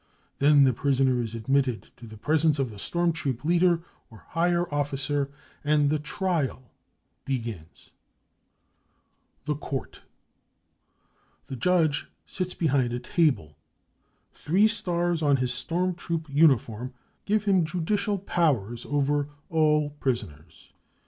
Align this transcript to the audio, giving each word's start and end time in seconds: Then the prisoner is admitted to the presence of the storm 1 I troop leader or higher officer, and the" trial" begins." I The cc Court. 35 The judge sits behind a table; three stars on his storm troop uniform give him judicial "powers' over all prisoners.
Then 0.39 0.63
the 0.63 0.73
prisoner 0.73 1.21
is 1.21 1.35
admitted 1.35 1.89
to 1.97 2.07
the 2.07 2.17
presence 2.17 2.57
of 2.57 2.71
the 2.71 2.79
storm 2.79 3.09
1 3.09 3.09
I 3.09 3.11
troop 3.13 3.45
leader 3.45 3.83
or 4.09 4.25
higher 4.29 4.65
officer, 4.73 5.29
and 5.63 5.91
the" 5.91 5.99
trial" 6.19 6.71
begins." 7.31 7.91
I 7.91 7.93
The 9.45 9.55
cc 9.57 9.59
Court. 9.59 9.93
35 11.43 11.45
The 11.49 11.55
judge 11.57 12.07
sits 12.25 12.55
behind 12.55 12.93
a 12.93 12.99
table; 12.99 13.55
three 14.33 14.67
stars 14.67 15.21
on 15.21 15.37
his 15.37 15.53
storm 15.53 15.93
troop 15.93 16.25
uniform 16.31 16.95
give 17.25 17.43
him 17.43 17.63
judicial 17.63 18.17
"powers' 18.17 18.87
over 18.89 19.29
all 19.51 19.91
prisoners. 19.91 20.73